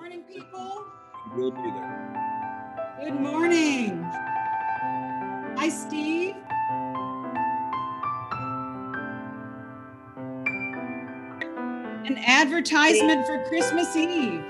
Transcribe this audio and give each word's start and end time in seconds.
morning, 0.00 0.22
people. 0.22 0.86
We'll 1.36 1.50
be 1.50 1.60
there. 1.60 2.96
Good 3.04 3.20
morning. 3.20 4.02
Hi, 5.58 5.68
Steve. 5.68 6.36
An 12.06 12.16
advertisement 12.16 13.26
for 13.26 13.44
Christmas 13.48 13.94
Eve. 13.94 14.42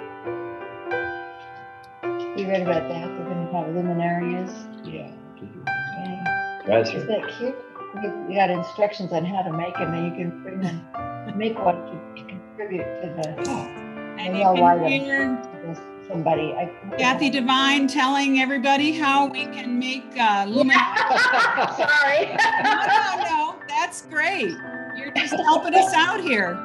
You 2.37 2.47
read 2.47 2.63
about 2.63 2.89
that? 2.89 3.09
They're 3.09 3.25
gonna 3.25 3.51
have 3.53 3.75
luminarias. 3.75 4.53
Yeah. 4.87 5.11
Okay. 5.35 6.21
That's 6.65 6.91
Is 6.91 7.07
right. 7.07 7.23
that 7.23 7.39
cute? 7.39 7.57
You 8.05 8.27
you 8.29 8.37
got 8.37 8.51
instructions 8.51 9.11
on 9.11 9.25
how 9.25 9.43
to 9.43 9.53
make 9.53 9.75
them, 9.75 9.95
and 9.95 10.07
you 10.07 10.13
can 10.13 10.43
bring 10.45 10.61
them, 10.61 11.37
make 11.37 11.59
one 11.59 11.75
to 11.75 12.23
to 12.23 12.29
contribute 12.29 12.85
to 12.85 13.09
the, 13.21 13.51
oh. 13.51 13.80
And 14.21 14.37
you 14.37 14.43
Yeah, 14.43 14.51
why 14.51 14.77
can 14.79 14.89
hear 15.01 15.75
somebody. 16.07 16.53
I- 16.53 16.71
Kathy 16.99 17.31
Devine 17.31 17.87
telling 17.87 18.41
everybody 18.41 18.93
how 18.93 19.27
we 19.27 19.45
can 19.47 19.79
make 19.79 20.05
uh, 20.19 20.45
lumin. 20.47 20.77
Sorry. 21.77 22.27
No, 22.63 22.71
no, 22.87 23.23
no, 23.25 23.55
that's 23.69 24.03
great. 24.03 24.51
You're 24.97 25.13
just 25.17 25.35
helping 25.35 25.75
us 25.75 25.95
out 25.95 26.21
here. 26.21 26.59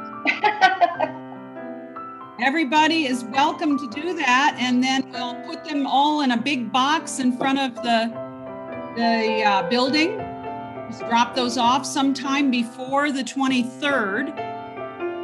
Everybody 2.42 3.06
is 3.06 3.24
welcome 3.24 3.78
to 3.78 3.90
do 4.02 4.14
that, 4.16 4.58
and 4.60 4.84
then 4.84 5.10
we'll 5.12 5.36
put 5.46 5.64
them 5.64 5.88
all 5.88 6.22
in 6.22 6.32
a 6.32 6.38
big 6.38 6.70
box 6.72 7.20
in 7.20 7.38
front 7.38 7.58
of 7.60 7.76
the 7.76 8.12
the 8.98 9.44
uh, 9.44 9.70
building. 9.70 10.18
Just 10.90 11.02
drop 11.08 11.34
those 11.36 11.58
off 11.58 11.86
sometime 11.86 12.52
before 12.52 13.12
the 13.12 13.24
23rd, 13.24 14.38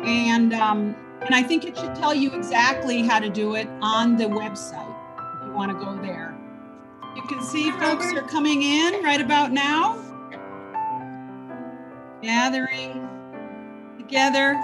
and 0.05 0.53
um, 0.53 0.95
and 1.21 1.35
I 1.35 1.43
think 1.43 1.65
it 1.65 1.77
should 1.77 1.95
tell 1.95 2.13
you 2.13 2.31
exactly 2.31 3.03
how 3.03 3.19
to 3.19 3.29
do 3.29 3.55
it 3.55 3.67
on 3.81 4.17
the 4.17 4.25
website 4.25 4.95
if 5.41 5.47
you 5.47 5.53
want 5.53 5.71
to 5.71 5.85
go 5.85 6.01
there. 6.01 6.37
You 7.15 7.21
can 7.23 7.43
see 7.43 7.71
folks 7.71 8.11
are 8.13 8.27
coming 8.27 8.63
in 8.63 9.03
right 9.03 9.21
about 9.21 9.51
now, 9.51 9.97
gathering 12.21 13.07
together 13.97 14.59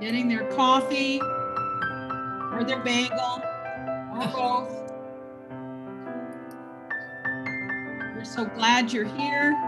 getting 0.00 0.28
their 0.28 0.48
coffee 0.52 1.20
or 1.20 2.64
their 2.64 2.78
bagel 2.80 3.42
or 4.12 4.26
both. 4.32 4.70
We're 8.14 8.24
so 8.24 8.44
glad 8.44 8.92
you're 8.92 9.04
here. 9.04 9.67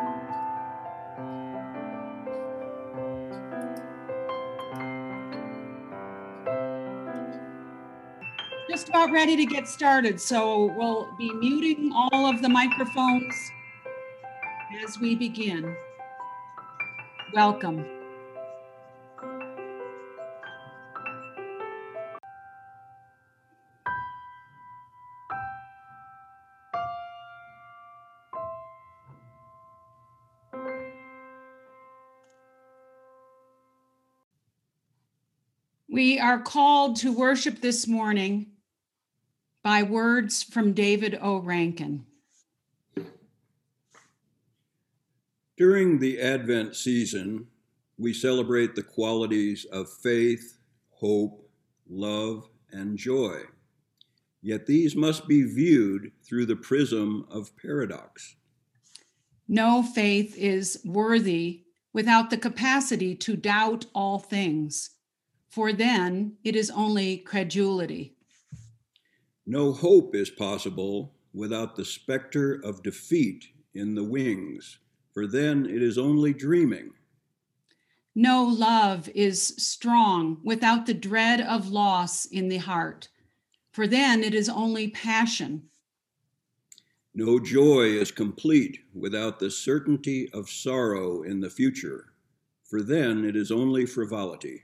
About 8.90 9.12
ready 9.12 9.36
to 9.36 9.46
get 9.46 9.68
started, 9.68 10.20
so 10.20 10.64
we'll 10.76 11.06
be 11.16 11.32
muting 11.34 11.92
all 11.94 12.26
of 12.26 12.42
the 12.42 12.48
microphones 12.48 13.52
as 14.84 14.98
we 14.98 15.14
begin. 15.14 15.76
Welcome. 17.32 17.86
We 35.88 36.18
are 36.18 36.40
called 36.40 36.96
to 36.96 37.12
worship 37.12 37.60
this 37.60 37.86
morning 37.86 38.49
by 39.62 39.82
words 39.82 40.42
from 40.42 40.72
David 40.72 41.18
O. 41.20 41.38
Rankin. 41.38 42.06
During 45.56 45.98
the 45.98 46.20
Advent 46.20 46.74
season, 46.74 47.46
we 47.98 48.14
celebrate 48.14 48.74
the 48.74 48.82
qualities 48.82 49.66
of 49.66 49.92
faith, 49.92 50.58
hope, 50.90 51.46
love, 51.88 52.48
and 52.72 52.96
joy. 52.96 53.40
Yet 54.40 54.64
these 54.64 54.96
must 54.96 55.28
be 55.28 55.42
viewed 55.42 56.12
through 56.24 56.46
the 56.46 56.56
prism 56.56 57.26
of 57.30 57.54
paradox. 57.58 58.36
No 59.46 59.82
faith 59.82 60.34
is 60.38 60.80
worthy 60.84 61.64
without 61.92 62.30
the 62.30 62.38
capacity 62.38 63.14
to 63.16 63.36
doubt 63.36 63.84
all 63.94 64.18
things, 64.18 64.90
for 65.50 65.72
then 65.72 66.36
it 66.42 66.56
is 66.56 66.70
only 66.70 67.18
credulity. 67.18 68.14
No 69.50 69.72
hope 69.72 70.14
is 70.14 70.30
possible 70.30 71.12
without 71.34 71.74
the 71.74 71.84
specter 71.84 72.60
of 72.62 72.84
defeat 72.84 73.48
in 73.74 73.96
the 73.96 74.04
wings, 74.04 74.78
for 75.12 75.26
then 75.26 75.66
it 75.66 75.82
is 75.82 75.98
only 75.98 76.32
dreaming. 76.32 76.92
No 78.14 78.44
love 78.44 79.08
is 79.12 79.42
strong 79.58 80.38
without 80.44 80.86
the 80.86 80.94
dread 80.94 81.40
of 81.40 81.68
loss 81.68 82.26
in 82.26 82.48
the 82.48 82.58
heart, 82.58 83.08
for 83.72 83.88
then 83.88 84.22
it 84.22 84.34
is 84.34 84.48
only 84.48 84.86
passion. 84.90 85.68
No 87.12 87.40
joy 87.40 87.86
is 87.86 88.12
complete 88.12 88.78
without 88.94 89.40
the 89.40 89.50
certainty 89.50 90.30
of 90.32 90.48
sorrow 90.48 91.24
in 91.24 91.40
the 91.40 91.50
future, 91.50 92.12
for 92.62 92.82
then 92.82 93.24
it 93.24 93.34
is 93.34 93.50
only 93.50 93.84
frivolity. 93.84 94.62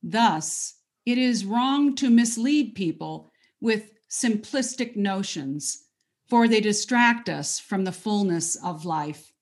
Thus, 0.00 0.74
it 1.04 1.18
is 1.18 1.44
wrong 1.44 1.96
to 1.96 2.08
mislead 2.08 2.76
people 2.76 3.32
with 3.60 3.92
simplistic 4.08 4.96
notions, 4.96 5.84
for 6.28 6.48
they 6.48 6.60
distract 6.60 7.28
us 7.28 7.58
from 7.58 7.84
the 7.84 7.92
fullness 7.92 8.56
of 8.56 8.84
life. 8.84 9.32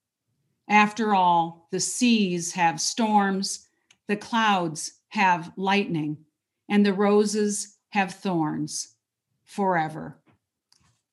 After 0.67 1.13
all, 1.13 1.67
the 1.71 1.79
seas 1.79 2.53
have 2.53 2.79
storms, 2.79 3.67
the 4.07 4.15
clouds 4.15 4.99
have 5.09 5.51
lightning, 5.55 6.17
and 6.69 6.85
the 6.85 6.93
roses 6.93 7.77
have 7.89 8.13
thorns 8.13 8.95
forever. 9.43 10.17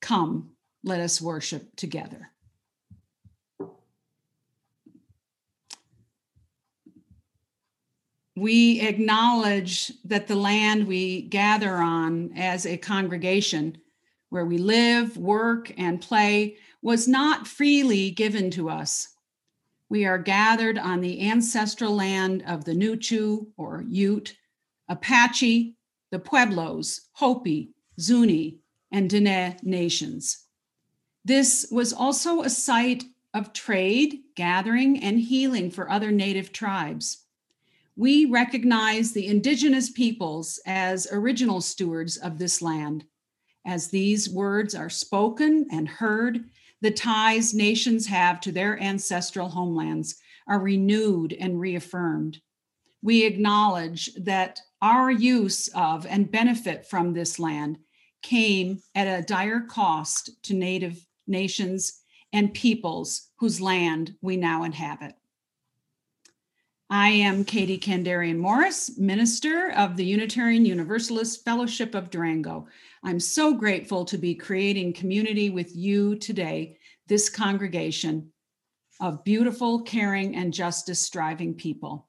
Come, 0.01 0.53
let 0.83 1.01
us 1.01 1.21
worship 1.21 1.77
together. 1.77 2.30
We 8.41 8.81
acknowledge 8.81 9.93
that 10.03 10.27
the 10.27 10.35
land 10.35 10.87
we 10.87 11.21
gather 11.21 11.75
on 11.77 12.33
as 12.35 12.65
a 12.65 12.79
congregation, 12.79 13.77
where 14.31 14.47
we 14.47 14.57
live, 14.57 15.19
work, 15.19 15.71
and 15.77 16.01
play, 16.01 16.57
was 16.81 17.07
not 17.07 17.47
freely 17.47 18.11
given 18.11 18.51
to 18.51 18.71
us. 18.71 19.09
We 19.91 20.07
are 20.07 20.17
gathered 20.17 20.79
on 20.79 21.03
the 21.03 21.29
ancestral 21.29 21.95
land 21.95 22.43
of 22.47 22.65
the 22.65 22.73
Nuchu 22.73 23.49
or 23.59 23.85
Ute, 23.87 24.35
Apache, 24.89 25.77
the 26.11 26.19
Pueblos, 26.19 27.09
Hopi, 27.13 27.75
Zuni, 28.01 28.57
and 28.91 29.11
Dene 29.11 29.59
nations. 29.63 30.47
This 31.27 31.69
was 31.71 31.93
also 31.93 32.41
a 32.41 32.49
site 32.49 33.05
of 33.35 33.53
trade, 33.53 34.21
gathering, 34.35 34.99
and 34.99 35.21
healing 35.21 35.71
for 35.71 35.91
other 35.91 36.11
native 36.11 36.53
tribes 36.53 37.20
we 38.01 38.25
recognize 38.25 39.13
the 39.13 39.27
indigenous 39.27 39.91
peoples 39.91 40.59
as 40.65 41.07
original 41.13 41.61
stewards 41.61 42.17
of 42.17 42.39
this 42.39 42.63
land. 42.63 43.05
As 43.67 43.89
these 43.89 44.31
words 44.31 44.75
are 44.75 44.89
spoken 44.89 45.67
and 45.71 45.87
heard, 45.87 46.47
the 46.81 46.93
ties 46.93 47.53
nations 47.53 48.07
have 48.07 48.41
to 48.41 48.53
their 48.53 48.81
ancestral 48.81 49.51
homelands 49.51 50.15
are 50.49 50.61
renewed 50.61 51.35
and 51.35 51.61
reaffirmed. 51.61 52.41
We 53.03 53.27
acknowledge 53.27 54.09
that 54.15 54.59
our 54.81 55.11
use 55.11 55.69
of 55.75 56.07
and 56.07 56.31
benefit 56.31 56.87
from 56.87 57.13
this 57.13 57.39
land 57.39 57.77
came 58.23 58.81
at 58.95 59.09
a 59.09 59.27
dire 59.27 59.61
cost 59.61 60.43
to 60.45 60.55
Native 60.55 61.07
nations 61.27 62.01
and 62.33 62.55
peoples 62.55 63.29
whose 63.37 63.61
land 63.61 64.15
we 64.23 64.39
now 64.39 64.63
inhabit. 64.63 65.17
I 66.93 67.11
am 67.11 67.45
Katie 67.45 67.79
Kandarian 67.79 68.39
Morris, 68.39 68.99
minister 68.99 69.71
of 69.77 69.97
the 69.97 70.05
Unitarian 70.05 70.65
Universalist 70.65 71.45
Fellowship 71.45 71.95
of 71.95 72.11
Durango. 72.11 72.67
I'm 73.05 73.21
so 73.21 73.55
grateful 73.55 74.05
to 74.07 74.19
be 74.19 74.35
creating 74.35 74.95
community 74.95 75.51
with 75.51 75.77
you 75.77 76.17
today, 76.17 76.79
this 77.07 77.29
congregation 77.29 78.33
of 79.01 79.23
beautiful, 79.23 79.83
caring, 79.83 80.35
and 80.35 80.53
justice 80.53 80.99
striving 80.99 81.55
people. 81.55 82.09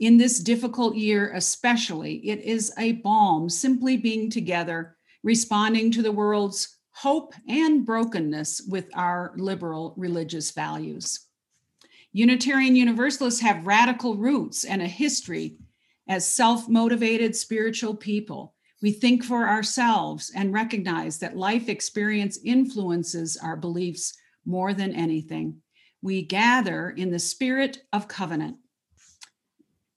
In 0.00 0.16
this 0.16 0.40
difficult 0.40 0.96
year, 0.96 1.30
especially, 1.34 2.16
it 2.28 2.40
is 2.40 2.72
a 2.76 2.92
balm 2.92 3.48
simply 3.48 3.96
being 3.96 4.30
together, 4.30 4.96
responding 5.22 5.92
to 5.92 6.02
the 6.02 6.10
world's 6.10 6.78
hope 6.90 7.34
and 7.48 7.86
brokenness 7.86 8.62
with 8.68 8.86
our 8.94 9.32
liberal 9.36 9.94
religious 9.96 10.50
values. 10.50 11.27
Unitarian 12.18 12.74
Universalists 12.74 13.40
have 13.40 13.64
radical 13.64 14.16
roots 14.16 14.64
and 14.64 14.82
a 14.82 14.88
history 14.88 15.56
as 16.08 16.26
self 16.26 16.68
motivated 16.68 17.36
spiritual 17.36 17.94
people. 17.94 18.56
We 18.82 18.90
think 18.90 19.22
for 19.22 19.48
ourselves 19.48 20.32
and 20.34 20.52
recognize 20.52 21.20
that 21.20 21.36
life 21.36 21.68
experience 21.68 22.40
influences 22.44 23.36
our 23.36 23.54
beliefs 23.54 24.14
more 24.44 24.74
than 24.74 24.96
anything. 24.96 25.58
We 26.02 26.22
gather 26.22 26.90
in 26.90 27.12
the 27.12 27.20
spirit 27.20 27.84
of 27.92 28.08
covenant. 28.08 28.56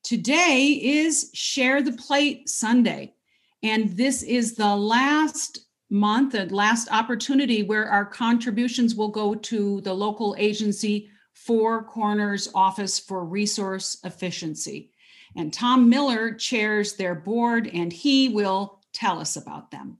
Today 0.04 0.80
is 0.80 1.32
Share 1.34 1.82
the 1.82 1.94
Plate 1.94 2.48
Sunday, 2.48 3.16
and 3.64 3.98
this 3.98 4.22
is 4.22 4.54
the 4.54 4.76
last 4.76 5.58
month 5.90 6.36
and 6.36 6.52
last 6.52 6.88
opportunity 6.92 7.64
where 7.64 7.88
our 7.88 8.06
contributions 8.06 8.94
will 8.94 9.10
go 9.10 9.34
to 9.34 9.82
the 9.82 9.94
local 9.96 10.36
agency 10.38 11.10
Four 11.46 11.84
Corners 11.84 12.50
Office 12.54 13.00
for 13.00 13.26
Resource 13.26 13.98
Efficiency. 14.04 14.92
And 15.36 15.52
Tom 15.52 15.90
Miller 15.90 16.34
chairs 16.34 16.94
their 16.94 17.16
board, 17.16 17.68
and 17.74 17.92
he 17.92 18.30
will 18.30 18.80
tell 18.94 19.20
us 19.20 19.38
about 19.38 19.72
them. 19.72 19.98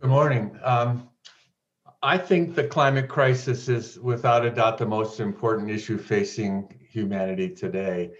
Good 0.00 0.10
morning. 0.10 0.58
Um, 0.64 1.08
I 2.02 2.18
think 2.18 2.56
the 2.56 2.64
climate 2.64 3.08
crisis 3.08 3.68
is 3.68 4.00
without 4.00 4.44
a 4.44 4.50
doubt 4.50 4.78
the 4.78 4.86
most 4.86 5.20
important 5.20 5.70
issue 5.70 5.98
facing 5.98 6.68
humanity 6.90 7.50
today, 7.50 8.10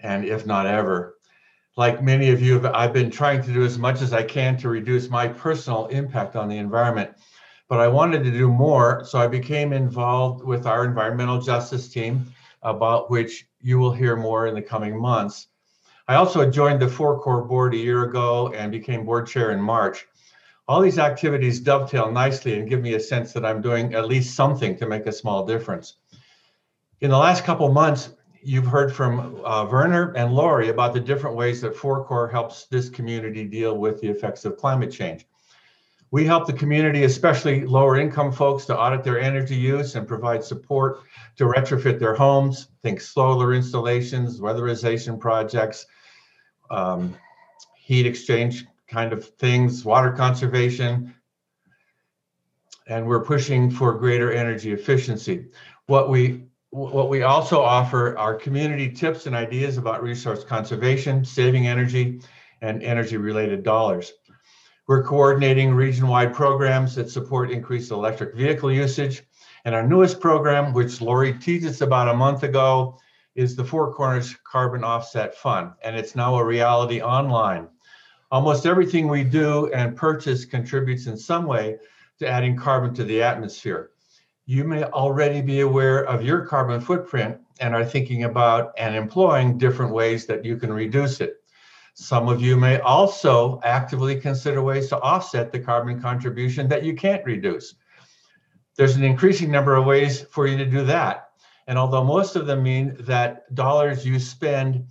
and 0.00 0.24
if 0.24 0.44
not 0.44 0.66
ever. 0.66 1.18
Like 1.76 2.02
many 2.02 2.30
of 2.30 2.42
you, 2.42 2.66
I've 2.68 2.92
been 2.92 3.10
trying 3.10 3.42
to 3.42 3.52
do 3.52 3.62
as 3.64 3.78
much 3.78 4.02
as 4.02 4.12
I 4.12 4.24
can 4.24 4.56
to 4.58 4.68
reduce 4.68 5.08
my 5.08 5.28
personal 5.28 5.86
impact 5.86 6.34
on 6.34 6.48
the 6.48 6.56
environment, 6.56 7.10
but 7.68 7.80
I 7.80 7.88
wanted 7.88 8.22
to 8.24 8.30
do 8.30 8.48
more, 8.48 9.04
so 9.04 9.18
I 9.18 9.26
became 9.26 9.72
involved 9.72 10.44
with 10.44 10.66
our 10.66 10.84
environmental 10.84 11.40
justice 11.40 11.88
team, 11.88 12.26
about 12.62 13.10
which 13.10 13.46
you 13.60 13.78
will 13.78 13.92
hear 13.92 14.16
more 14.16 14.46
in 14.46 14.54
the 14.54 14.62
coming 14.62 15.00
months. 15.00 15.48
I 16.08 16.14
also 16.14 16.48
joined 16.48 16.80
the 16.80 16.88
Four 16.88 17.20
Core 17.20 17.42
board 17.42 17.74
a 17.74 17.78
year 17.78 18.04
ago 18.04 18.52
and 18.52 18.70
became 18.70 19.04
board 19.04 19.26
chair 19.26 19.50
in 19.50 19.60
March. 19.60 20.06
All 20.68 20.80
these 20.80 20.98
activities 20.98 21.60
dovetail 21.60 22.10
nicely 22.10 22.58
and 22.58 22.68
give 22.68 22.82
me 22.82 22.94
a 22.94 23.00
sense 23.00 23.32
that 23.32 23.44
I'm 23.44 23.60
doing 23.60 23.94
at 23.94 24.08
least 24.08 24.36
something 24.36 24.76
to 24.78 24.86
make 24.86 25.06
a 25.06 25.12
small 25.12 25.44
difference. 25.44 25.94
In 27.00 27.10
the 27.10 27.18
last 27.18 27.44
couple 27.44 27.72
months, 27.72 28.10
you've 28.42 28.66
heard 28.66 28.92
from 28.92 29.44
uh, 29.44 29.64
Werner 29.64 30.12
and 30.14 30.32
Lori 30.32 30.68
about 30.68 30.94
the 30.94 31.00
different 31.00 31.36
ways 31.36 31.60
that 31.60 31.74
Four 31.74 32.04
Core 32.04 32.28
helps 32.28 32.66
this 32.66 32.88
community 32.88 33.44
deal 33.44 33.76
with 33.76 34.00
the 34.00 34.08
effects 34.08 34.44
of 34.44 34.56
climate 34.56 34.92
change. 34.92 35.26
We 36.10 36.24
help 36.24 36.46
the 36.46 36.52
community, 36.52 37.04
especially 37.04 37.64
lower 37.64 37.98
income 37.98 38.32
folks, 38.32 38.64
to 38.66 38.78
audit 38.78 39.02
their 39.02 39.20
energy 39.20 39.56
use 39.56 39.96
and 39.96 40.06
provide 40.06 40.44
support 40.44 41.00
to 41.36 41.44
retrofit 41.44 41.98
their 41.98 42.14
homes. 42.14 42.68
Think 42.82 43.00
solar 43.00 43.54
installations, 43.54 44.40
weatherization 44.40 45.18
projects, 45.18 45.86
um, 46.70 47.16
heat 47.76 48.06
exchange 48.06 48.66
kind 48.88 49.12
of 49.12 49.24
things, 49.24 49.84
water 49.84 50.12
conservation, 50.12 51.14
and 52.86 53.06
we're 53.06 53.24
pushing 53.24 53.70
for 53.70 53.94
greater 53.94 54.32
energy 54.32 54.72
efficiency. 54.72 55.46
What 55.86 56.08
we 56.08 56.44
what 56.70 57.08
we 57.08 57.22
also 57.22 57.62
offer 57.62 58.18
are 58.18 58.34
community 58.34 58.90
tips 58.90 59.26
and 59.26 59.34
ideas 59.34 59.78
about 59.78 60.02
resource 60.02 60.44
conservation, 60.44 61.24
saving 61.24 61.66
energy, 61.66 62.20
and 62.60 62.82
energy 62.82 63.16
related 63.16 63.62
dollars. 63.62 64.12
We're 64.88 65.02
coordinating 65.02 65.74
region-wide 65.74 66.32
programs 66.32 66.94
that 66.94 67.10
support 67.10 67.50
increased 67.50 67.90
electric 67.90 68.36
vehicle 68.36 68.70
usage. 68.70 69.24
And 69.64 69.74
our 69.74 69.84
newest 69.84 70.20
program, 70.20 70.72
which 70.72 71.00
Lori 71.00 71.32
teased 71.32 71.66
us 71.66 71.80
about 71.80 72.08
a 72.08 72.14
month 72.14 72.44
ago, 72.44 72.96
is 73.34 73.56
the 73.56 73.64
Four 73.64 73.92
Corners 73.92 74.36
Carbon 74.44 74.84
Offset 74.84 75.34
Fund. 75.34 75.72
And 75.82 75.96
it's 75.96 76.14
now 76.14 76.36
a 76.36 76.44
reality 76.44 77.02
online. 77.02 77.66
Almost 78.30 78.64
everything 78.64 79.08
we 79.08 79.24
do 79.24 79.72
and 79.72 79.96
purchase 79.96 80.44
contributes 80.44 81.08
in 81.08 81.16
some 81.16 81.46
way 81.46 81.78
to 82.20 82.28
adding 82.28 82.56
carbon 82.56 82.94
to 82.94 83.02
the 83.02 83.22
atmosphere. 83.24 83.90
You 84.44 84.62
may 84.62 84.84
already 84.84 85.42
be 85.42 85.62
aware 85.62 86.04
of 86.04 86.22
your 86.22 86.46
carbon 86.46 86.80
footprint 86.80 87.38
and 87.58 87.74
are 87.74 87.84
thinking 87.84 88.22
about 88.22 88.72
and 88.78 88.94
employing 88.94 89.58
different 89.58 89.92
ways 89.92 90.26
that 90.26 90.44
you 90.44 90.56
can 90.56 90.72
reduce 90.72 91.20
it. 91.20 91.42
Some 91.98 92.28
of 92.28 92.42
you 92.42 92.58
may 92.58 92.78
also 92.80 93.58
actively 93.64 94.20
consider 94.20 94.62
ways 94.62 94.90
to 94.90 95.00
offset 95.00 95.50
the 95.50 95.58
carbon 95.58 95.98
contribution 95.98 96.68
that 96.68 96.84
you 96.84 96.94
can't 96.94 97.24
reduce. 97.24 97.74
There's 98.76 98.96
an 98.96 99.02
increasing 99.02 99.50
number 99.50 99.76
of 99.76 99.86
ways 99.86 100.20
for 100.20 100.46
you 100.46 100.58
to 100.58 100.66
do 100.66 100.84
that. 100.84 101.30
And 101.66 101.78
although 101.78 102.04
most 102.04 102.36
of 102.36 102.46
them 102.46 102.62
mean 102.62 102.94
that 103.00 103.52
dollars 103.54 104.04
you 104.04 104.20
spend 104.20 104.86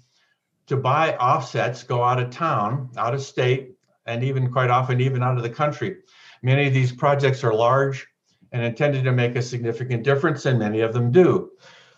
to 0.65 0.77
buy 0.77 1.15
offsets 1.17 1.83
go 1.83 2.03
out 2.03 2.19
of 2.19 2.31
town, 2.31 2.89
out 2.97 3.13
of 3.13 3.21
state, 3.21 3.75
and 4.07 4.23
even 4.23 4.51
quite 4.51 4.71
often 4.71 4.99
even 4.99 5.21
out 5.21 5.37
of 5.37 5.43
the 5.43 5.49
country. 5.49 5.97
Many 6.41 6.67
of 6.67 6.73
these 6.73 6.91
projects 6.91 7.43
are 7.43 7.53
large 7.53 8.07
and 8.51 8.63
intended 8.63 9.03
to 9.03 9.11
make 9.11 9.35
a 9.35 9.43
significant 9.43 10.01
difference, 10.03 10.47
and 10.47 10.57
many 10.57 10.81
of 10.81 10.91
them 10.91 11.11
do. 11.11 11.51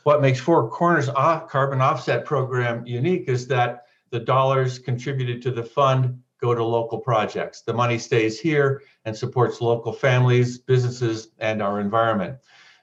What 0.03 0.21
makes 0.21 0.39
Four 0.41 0.69
Corners 0.69 1.09
Carbon 1.09 1.79
Offset 1.79 2.25
Program 2.25 2.85
unique 2.85 3.29
is 3.29 3.47
that 3.47 3.86
the 4.09 4.19
dollars 4.19 4.79
contributed 4.79 5.41
to 5.43 5.51
the 5.51 5.63
fund 5.63 6.19
go 6.39 6.53
to 6.53 6.63
local 6.63 6.99
projects. 6.99 7.61
The 7.61 7.73
money 7.73 7.97
stays 7.97 8.39
here 8.39 8.83
and 9.05 9.15
supports 9.15 9.61
local 9.61 9.91
families, 9.91 10.59
businesses, 10.59 11.29
and 11.39 11.61
our 11.61 11.79
environment. 11.79 12.37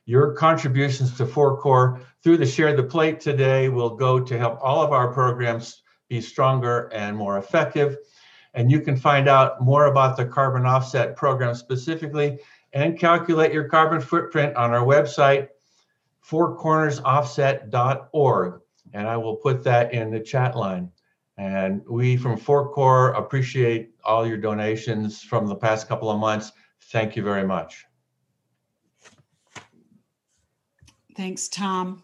Your 0.07 0.33
contributions 0.33 1.17
to 1.17 1.27
Four 1.27 1.59
Core 1.59 2.01
through 2.23 2.39
the 2.39 2.47
Share 2.47 2.77
the 2.77 2.83
Plate 2.83 3.21
today 3.21 3.69
will 3.69 3.91
go 3.91 4.21
to 4.21 4.39
help 4.39 4.59
all 4.61 4.83
of 4.83 4.93
our 4.93 5.13
programs 5.13 5.83
be 6.09 6.21
stronger 6.21 6.91
and 6.93 7.17
more 7.17 7.39
effective. 7.39 7.97
And 8.53 8.71
you 8.71 8.81
can 8.81 8.97
find 8.97 9.29
out 9.29 9.63
more 9.63 9.87
about 9.87 10.17
the 10.17 10.27
carbon 10.27 10.67
offset 10.67 11.17
program 11.17 11.55
specifically 11.55 12.39
and 12.73 12.99
calculate 12.99 13.53
your 13.53 13.69
carbon 13.69 14.01
footprint 14.01 14.57
on 14.57 14.73
our 14.73 14.85
website, 14.85 15.49
fourcornersoffset.org. 16.29 18.61
And 18.93 19.09
I 19.09 19.17
will 19.17 19.37
put 19.37 19.65
that 19.65 19.95
in 19.95 20.11
the 20.11 20.21
chat 20.21 20.55
line. 20.57 20.91
And 21.37 21.83
we 21.89 22.17
from 22.17 22.37
Four 22.37 22.73
Core 22.73 23.11
appreciate 23.13 23.95
all 24.05 24.27
your 24.27 24.37
donations 24.37 25.23
from 25.23 25.47
the 25.47 25.57
past 25.57 25.89
couple 25.89 26.11
of 26.11 26.19
months. 26.21 26.53
Thank 26.93 27.17
you 27.17 27.23
very 27.23 27.47
much. 27.47 27.85
Thanks, 31.17 31.49
Tom. 31.49 32.03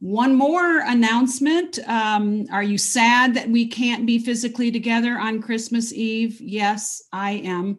One 0.00 0.34
more 0.34 0.80
announcement. 0.80 1.78
Um, 1.88 2.46
are 2.52 2.62
you 2.62 2.78
sad 2.78 3.34
that 3.34 3.48
we 3.48 3.66
can't 3.66 4.06
be 4.06 4.18
physically 4.18 4.70
together 4.70 5.18
on 5.18 5.42
Christmas 5.42 5.92
Eve? 5.92 6.40
Yes, 6.40 7.02
I 7.12 7.32
am. 7.32 7.78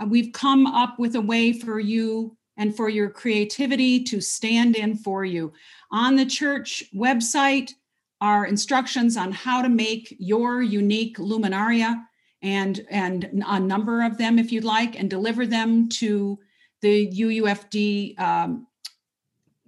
Uh, 0.00 0.06
we've 0.06 0.32
come 0.32 0.66
up 0.66 0.98
with 0.98 1.14
a 1.16 1.20
way 1.20 1.52
for 1.52 1.78
you 1.78 2.36
and 2.56 2.74
for 2.74 2.88
your 2.88 3.10
creativity 3.10 4.02
to 4.04 4.20
stand 4.20 4.76
in 4.76 4.96
for 4.96 5.24
you. 5.24 5.52
On 5.92 6.16
the 6.16 6.26
church 6.26 6.84
website 6.94 7.72
are 8.20 8.46
instructions 8.46 9.16
on 9.16 9.32
how 9.32 9.62
to 9.62 9.68
make 9.68 10.14
your 10.18 10.62
unique 10.62 11.18
luminaria 11.18 12.02
and, 12.42 12.84
and 12.90 13.42
a 13.46 13.60
number 13.60 14.04
of 14.04 14.18
them 14.18 14.38
if 14.38 14.52
you'd 14.52 14.64
like, 14.64 14.98
and 14.98 15.10
deliver 15.10 15.46
them 15.46 15.88
to 15.88 16.38
the 16.80 17.10
UUFD 17.10 18.18
um, 18.20 18.66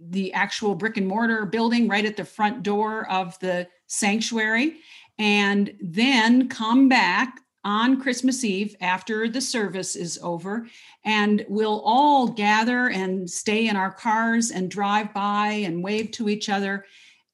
the 0.00 0.32
actual 0.32 0.74
brick 0.74 0.96
and 0.96 1.06
mortar 1.06 1.44
building 1.44 1.86
right 1.86 2.06
at 2.06 2.16
the 2.16 2.24
front 2.24 2.62
door 2.62 3.10
of 3.10 3.38
the 3.40 3.68
sanctuary. 3.86 4.76
And 5.18 5.74
then 5.80 6.48
come 6.48 6.88
back 6.88 7.40
on 7.62 8.00
Christmas 8.00 8.42
Eve 8.42 8.74
after 8.80 9.28
the 9.28 9.40
service 9.42 9.94
is 9.94 10.18
over, 10.22 10.66
and 11.04 11.44
we'll 11.46 11.82
all 11.84 12.28
gather 12.28 12.88
and 12.88 13.28
stay 13.28 13.68
in 13.68 13.76
our 13.76 13.92
cars 13.92 14.50
and 14.50 14.70
drive 14.70 15.12
by 15.12 15.48
and 15.48 15.84
wave 15.84 16.10
to 16.12 16.30
each 16.30 16.48
other 16.48 16.86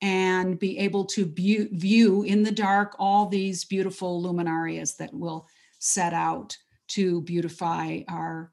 and 0.02 0.58
be 0.58 0.78
able 0.78 1.04
to 1.04 1.24
view 1.24 2.22
in 2.22 2.42
the 2.42 2.52
dark 2.52 2.94
all 2.98 3.26
these 3.26 3.64
beautiful 3.64 4.22
luminarias 4.22 4.96
that 4.96 5.12
will 5.14 5.46
set 5.78 6.12
out 6.12 6.56
to 6.88 7.22
beautify 7.22 8.00
our, 8.08 8.52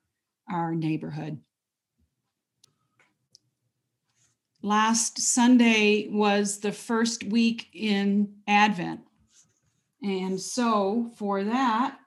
our 0.49 0.73
neighborhood. 0.73 1.39
last 4.63 5.19
Sunday 5.19 6.07
was 6.09 6.59
the 6.59 6.71
first 6.71 7.25
week 7.25 7.67
in 7.73 8.33
Advent. 8.47 9.01
And 10.01 10.39
so 10.39 11.11
for 11.17 11.43
that, 11.43 11.97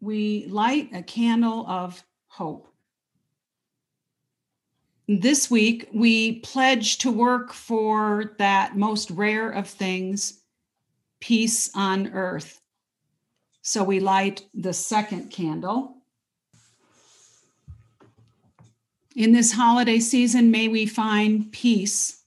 we 0.00 0.46
light 0.46 0.90
a 0.92 1.02
candle 1.02 1.66
of 1.66 2.02
hope. 2.26 2.69
This 5.12 5.50
week, 5.50 5.88
we 5.92 6.38
pledge 6.38 6.98
to 6.98 7.10
work 7.10 7.52
for 7.52 8.36
that 8.38 8.76
most 8.76 9.10
rare 9.10 9.50
of 9.50 9.66
things 9.66 10.40
peace 11.18 11.68
on 11.74 12.12
earth. 12.12 12.60
So 13.60 13.82
we 13.82 13.98
light 13.98 14.46
the 14.54 14.72
second 14.72 15.30
candle. 15.30 15.96
In 19.16 19.32
this 19.32 19.50
holiday 19.50 19.98
season, 19.98 20.52
may 20.52 20.68
we 20.68 20.86
find 20.86 21.50
peace 21.50 22.22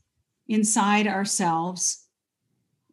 inside 0.49 1.07
ourselves 1.07 2.03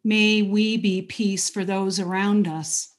May 0.03 0.41
we 0.41 0.77
be 0.77 1.03
peace 1.03 1.49
for 1.49 1.63
those 1.63 1.99
around 1.99 2.47
us. 2.47 2.95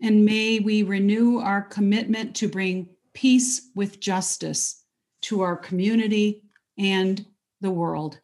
And 0.00 0.24
may 0.24 0.58
we 0.58 0.82
renew 0.82 1.38
our 1.38 1.62
commitment 1.62 2.34
to 2.36 2.48
bring 2.48 2.88
peace 3.12 3.70
with 3.76 4.00
justice 4.00 4.83
to 5.24 5.40
our 5.40 5.56
community 5.56 6.42
and 6.78 7.24
the 7.60 7.70
world. 7.70 8.18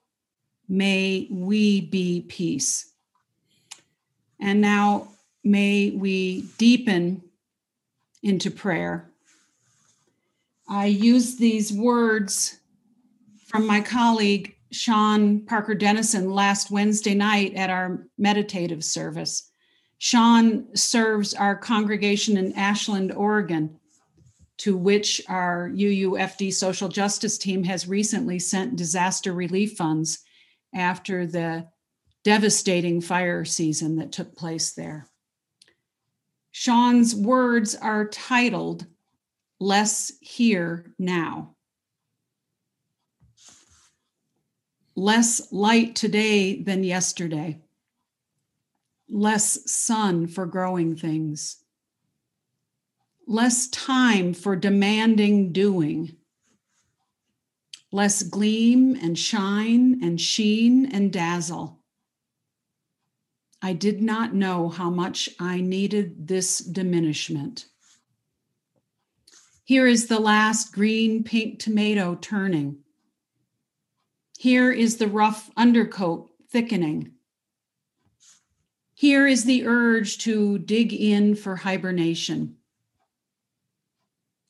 May 0.69 1.29
we 1.31 1.81
be 1.81 2.27
peace. 2.29 2.93
And 4.39 4.61
now 4.61 5.09
may 5.43 5.91
we 5.91 6.43
deepen 6.59 7.23
into 8.23 8.51
prayer. 8.51 9.11
I 10.69 10.87
use 10.87 11.37
these 11.37 11.73
words 11.73 12.61
from 13.47 13.67
my 13.67 13.81
colleague 13.81 14.55
Sean 14.71 15.41
Parker 15.47 15.75
Dennison 15.75 16.31
last 16.31 16.71
Wednesday 16.71 17.15
night 17.15 17.55
at 17.55 17.71
our 17.71 18.07
meditative 18.19 18.85
service. 18.85 19.51
Sean 19.99 20.75
serves 20.77 21.35
our 21.35 21.57
congregation 21.57 22.37
in 22.37 22.53
Ashland, 22.53 23.11
Oregon, 23.13 23.80
to 24.61 24.77
which 24.77 25.23
our 25.27 25.71
UUFD 25.71 26.53
social 26.53 26.91
justice 26.91 27.39
team 27.39 27.65
has 27.65 27.89
recently 27.89 28.39
sent 28.39 28.77
disaster 28.77 29.33
relief 29.33 29.75
funds 29.75 30.19
after 30.75 31.27
the 31.27 31.67
devastating 32.25 33.01
fire 33.01 33.43
season 33.47 33.97
that 33.97 34.13
took 34.13 34.37
place 34.37 34.73
there. 34.73 35.09
Sean's 36.51 37.15
words 37.15 37.75
are 37.75 38.07
titled 38.09 38.85
Less 39.59 40.13
Here 40.21 40.93
Now. 40.99 41.55
Less 44.95 45.51
light 45.51 45.97
today 45.97 46.63
than 46.63 46.85
yesterday. 46.85 47.63
Less 49.09 49.71
sun 49.73 50.27
for 50.27 50.45
growing 50.45 50.97
things. 50.97 51.60
Less 53.31 53.69
time 53.69 54.35
for 54.35 54.57
demanding 54.57 55.53
doing. 55.53 56.17
Less 57.93 58.25
gleam 58.25 58.97
and 58.97 59.17
shine 59.17 60.01
and 60.03 60.21
sheen 60.21 60.85
and 60.85 61.13
dazzle 61.13 61.81
I 63.63 63.75
did 63.75 64.03
not 64.03 64.35
know 64.35 64.69
how 64.69 64.89
much 64.89 65.29
I 65.39 65.61
needed 65.61 66.27
this 66.27 66.59
diminishment. 66.59 67.67
Here 69.65 69.87
is 69.87 70.07
the 70.07 70.19
last 70.19 70.73
green 70.73 71.23
pink 71.23 71.61
tomato 71.61 72.17
turning. 72.21 72.79
Here 74.39 74.73
is 74.73 74.97
the 74.97 75.09
rough 75.09 75.51
undercoat 75.57 76.31
thickening. 76.51 77.13
Here 78.95 79.27
is 79.27 79.45
the 79.45 79.67
urge 79.67 80.19
to 80.19 80.59
dig 80.59 80.93
in 80.93 81.37
for 81.37 81.57
hibernation. 81.57 82.57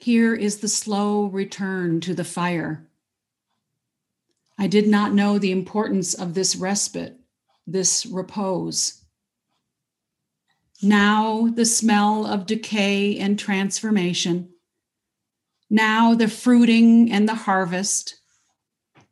Here 0.00 0.34
is 0.34 0.58
the 0.58 0.68
slow 0.68 1.26
return 1.26 2.00
to 2.00 2.14
the 2.14 2.24
fire. 2.24 2.88
I 4.56 4.66
did 4.66 4.88
not 4.88 5.12
know 5.12 5.38
the 5.38 5.52
importance 5.52 6.14
of 6.14 6.32
this 6.32 6.56
respite, 6.56 7.20
this 7.66 8.06
repose. 8.06 9.04
Now 10.82 11.48
the 11.48 11.66
smell 11.66 12.24
of 12.24 12.46
decay 12.46 13.18
and 13.18 13.38
transformation. 13.38 14.48
Now 15.68 16.14
the 16.14 16.28
fruiting 16.28 17.12
and 17.12 17.28
the 17.28 17.34
harvest. 17.34 18.22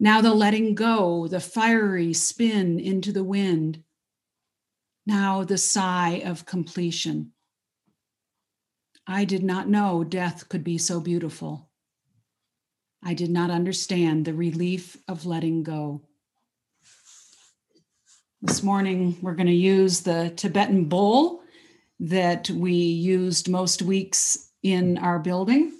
Now 0.01 0.23
the 0.23 0.33
letting 0.33 0.75
go, 0.75 1.29
the 1.29 1.41
fiery 1.41 2.15
spin 2.15 2.81
into 2.81 3.13
the 3.13 3.25
wind. 3.25 3.83
Now 5.05 5.45
the 5.45 5.59
sigh 5.59 6.23
of 6.25 6.47
completion. 6.47 7.33
I 9.11 9.25
did 9.25 9.43
not 9.43 9.71
know 9.71 10.05
death 10.05 10.51
could 10.51 10.63
be 10.63 10.77
so 10.77 11.01
beautiful. 11.01 11.71
I 13.03 13.15
did 13.15 13.31
not 13.31 13.51
understand 13.51 14.27
the 14.27 14.35
relief 14.35 14.99
of 15.09 15.25
letting 15.25 15.63
go. 15.63 16.03
This 18.43 18.63
morning, 18.63 19.17
we're 19.23 19.35
going 19.35 19.47
to 19.47 19.53
use 19.53 20.01
the 20.01 20.31
Tibetan 20.37 20.85
bowl 20.85 21.41
that 22.01 22.51
we 22.51 22.75
used 22.75 23.49
most 23.49 23.81
weeks 23.81 24.51
in 24.63 24.99
our 24.99 25.19
building. 25.19 25.73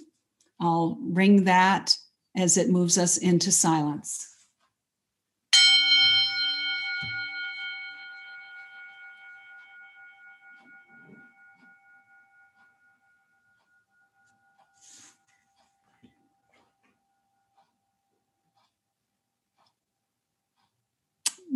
I'll 0.59 0.97
ring 0.99 1.43
that 1.43 1.95
as 2.35 2.57
it 2.57 2.71
moves 2.71 2.97
us 2.97 3.15
into 3.15 3.51
silence. 3.51 4.28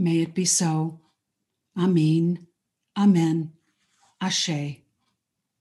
May 0.04 0.20
it 0.24 0.34
be 0.34 0.44
so. 0.44 1.00
Amen. 1.78 2.46
Amen. 2.98 3.54
Ashe. 4.20 4.82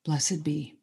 Blessed 0.05 0.43
be. 0.43 0.75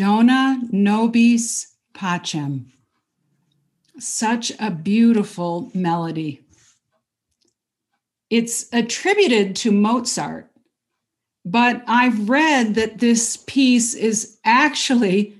Dona 0.00 0.58
nobis 0.70 1.74
pacem. 1.94 2.70
Such 3.98 4.50
a 4.58 4.70
beautiful 4.70 5.70
melody. 5.74 6.40
It's 8.30 8.64
attributed 8.72 9.54
to 9.56 9.70
Mozart, 9.70 10.50
but 11.44 11.84
I've 11.86 12.30
read 12.30 12.76
that 12.76 13.00
this 13.00 13.36
piece 13.46 13.92
is 13.92 14.38
actually 14.42 15.36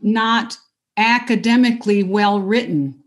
not 0.00 0.56
academically 0.96 2.02
well 2.02 2.40
written. 2.40 3.04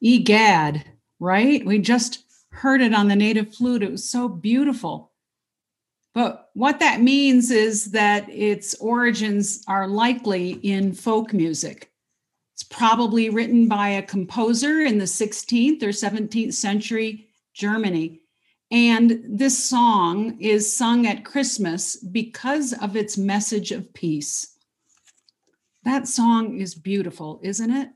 Egad, 0.00 0.86
right? 1.18 1.66
We 1.66 1.80
just 1.80 2.24
heard 2.52 2.80
it 2.80 2.94
on 2.94 3.08
the 3.08 3.14
native 3.14 3.54
flute. 3.54 3.82
It 3.82 3.90
was 3.90 4.08
so 4.08 4.26
beautiful. 4.26 5.09
But 6.20 6.50
what 6.52 6.80
that 6.80 7.00
means 7.00 7.50
is 7.50 7.92
that 7.92 8.28
its 8.28 8.74
origins 8.74 9.64
are 9.66 9.88
likely 9.88 10.50
in 10.50 10.92
folk 10.92 11.32
music. 11.32 11.90
It's 12.52 12.62
probably 12.62 13.30
written 13.30 13.68
by 13.68 13.88
a 13.88 14.02
composer 14.02 14.82
in 14.82 14.98
the 14.98 15.06
16th 15.06 15.82
or 15.82 15.88
17th 15.88 16.52
century 16.52 17.28
Germany. 17.54 18.20
And 18.70 19.22
this 19.26 19.64
song 19.64 20.38
is 20.40 20.70
sung 20.70 21.06
at 21.06 21.24
Christmas 21.24 21.96
because 21.96 22.74
of 22.74 22.96
its 22.96 23.16
message 23.16 23.72
of 23.72 23.94
peace. 23.94 24.58
That 25.84 26.06
song 26.06 26.60
is 26.60 26.74
beautiful, 26.74 27.40
isn't 27.42 27.70
it? 27.70 27.88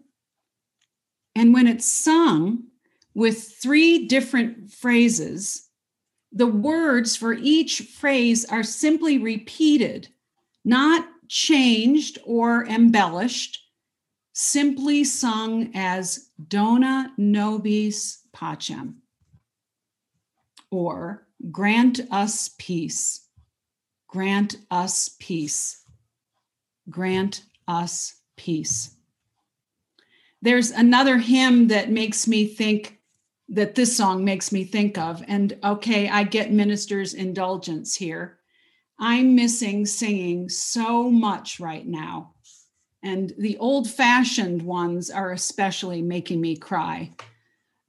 And 1.36 1.52
when 1.52 1.66
it's 1.66 1.84
sung 1.84 2.68
with 3.14 3.58
three 3.60 4.06
different 4.06 4.72
phrases, 4.72 5.63
the 6.34 6.46
words 6.48 7.14
for 7.14 7.32
each 7.32 7.82
phrase 7.82 8.44
are 8.46 8.64
simply 8.64 9.18
repeated, 9.18 10.08
not 10.64 11.06
changed 11.28 12.18
or 12.24 12.66
embellished, 12.66 13.60
simply 14.32 15.04
sung 15.04 15.70
as 15.74 16.30
Dona 16.48 17.12
nobis 17.16 18.18
pacem, 18.34 18.96
or 20.70 21.24
grant 21.52 22.00
us 22.10 22.50
peace, 22.58 23.28
grant 24.08 24.56
us 24.72 25.10
peace, 25.20 25.84
grant 26.90 27.44
us 27.68 28.16
peace. 28.36 28.96
There's 30.42 30.72
another 30.72 31.18
hymn 31.18 31.68
that 31.68 31.92
makes 31.92 32.26
me 32.26 32.46
think 32.46 32.98
that 33.48 33.74
this 33.74 33.96
song 33.96 34.24
makes 34.24 34.52
me 34.52 34.64
think 34.64 34.96
of. 34.98 35.22
And 35.28 35.58
okay, 35.62 36.08
I 36.08 36.24
get 36.24 36.52
minister's 36.52 37.14
indulgence 37.14 37.94
here. 37.94 38.38
I'm 38.98 39.34
missing 39.34 39.86
singing 39.86 40.48
so 40.48 41.10
much 41.10 41.60
right 41.60 41.86
now. 41.86 42.34
And 43.02 43.34
the 43.38 43.58
old 43.58 43.90
fashioned 43.90 44.62
ones 44.62 45.10
are 45.10 45.32
especially 45.32 46.00
making 46.00 46.40
me 46.40 46.56
cry. 46.56 47.10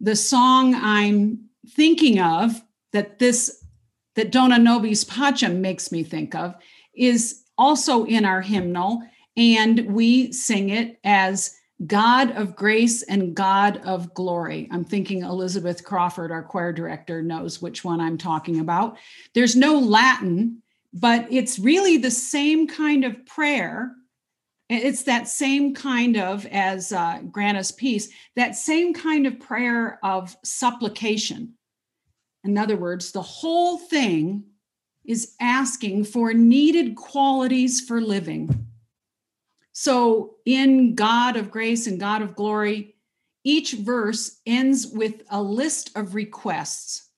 The 0.01 0.15
song 0.15 0.75
I'm 0.75 1.45
thinking 1.69 2.19
of 2.19 2.61
that 2.91 3.19
this, 3.19 3.63
that 4.15 4.31
Dona 4.31 4.57
Nobis 4.59 5.05
Pacem 5.05 5.59
makes 5.59 5.91
me 5.91 6.03
think 6.03 6.35
of, 6.35 6.55
is 6.93 7.43
also 7.57 8.03
in 8.05 8.25
our 8.25 8.41
hymnal. 8.41 9.03
And 9.37 9.93
we 9.93 10.33
sing 10.33 10.69
it 10.69 10.99
as 11.03 11.55
God 11.85 12.31
of 12.31 12.55
grace 12.55 13.03
and 13.03 13.35
God 13.35 13.81
of 13.83 14.13
glory. 14.13 14.69
I'm 14.71 14.85
thinking 14.85 15.23
Elizabeth 15.23 15.83
Crawford, 15.83 16.31
our 16.31 16.43
choir 16.43 16.71
director, 16.71 17.21
knows 17.21 17.61
which 17.61 17.83
one 17.83 17.99
I'm 17.99 18.17
talking 18.17 18.59
about. 18.59 18.97
There's 19.33 19.55
no 19.57 19.77
Latin, 19.79 20.61
but 20.93 21.27
it's 21.29 21.59
really 21.59 21.97
the 21.97 22.11
same 22.11 22.67
kind 22.67 23.03
of 23.03 23.25
prayer. 23.25 23.91
It's 24.69 25.03
that 25.03 25.27
same 25.27 25.75
kind 25.75 26.17
of, 26.17 26.45
as 26.47 26.93
uh, 26.93 27.19
grant 27.29 27.57
us 27.57 27.71
peace, 27.71 28.09
that 28.35 28.55
same 28.55 28.93
kind 28.93 29.27
of 29.27 29.39
prayer 29.39 29.99
of 30.01 30.35
supplication. 30.43 31.55
In 32.45 32.57
other 32.57 32.77
words, 32.77 33.11
the 33.11 33.21
whole 33.21 33.77
thing 33.77 34.45
is 35.03 35.35
asking 35.41 36.05
for 36.05 36.33
needed 36.33 36.95
qualities 36.95 37.81
for 37.81 37.99
living 37.99 38.65
so, 39.77 40.37
in 40.45 40.95
God 40.95 41.35
of 41.35 41.51
grace 41.51 41.85
and 41.85 41.99
God 41.99 42.21
of 42.21 42.33
glory, 42.33 42.95
each 43.43 43.73
verse 43.73 44.39
ends 44.45 44.87
with 44.87 45.23
a 45.29 45.41
list 45.43 45.91
of 45.97 46.15
requests. 46.15 47.09